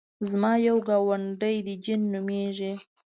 زما 0.29 0.51
یو 0.67 0.77
ګاونډی 0.87 1.55
دی 1.65 1.75
جین 1.83 2.01
نومېږي. 2.13 2.73